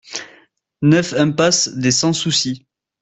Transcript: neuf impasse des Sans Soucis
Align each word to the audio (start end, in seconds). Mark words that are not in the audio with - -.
neuf 0.81 1.11
impasse 1.13 1.69
des 1.79 1.91
Sans 1.99 2.11
Soucis 2.13 2.65